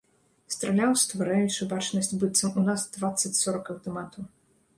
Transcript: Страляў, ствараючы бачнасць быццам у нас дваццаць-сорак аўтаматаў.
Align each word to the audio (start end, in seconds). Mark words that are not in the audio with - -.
Страляў, 0.53 0.95
ствараючы 1.01 1.67
бачнасць 1.73 2.09
быццам 2.25 2.57
у 2.63 2.65
нас 2.71 2.87
дваццаць-сорак 2.97 3.71
аўтаматаў. 3.77 4.23